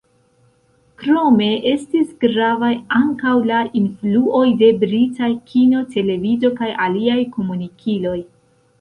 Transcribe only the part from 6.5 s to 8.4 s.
kaj aliaj komunikiloj.